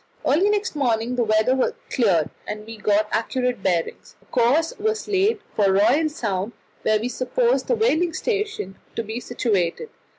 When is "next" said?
0.49-0.75